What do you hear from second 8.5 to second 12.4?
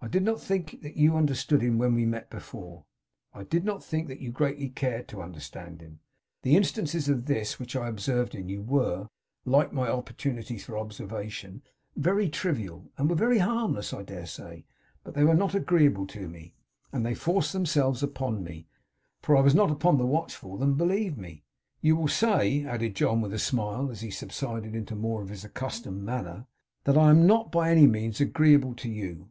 were, like my opportunities for observation, very